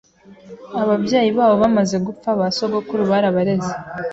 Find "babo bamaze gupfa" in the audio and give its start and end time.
1.37-2.29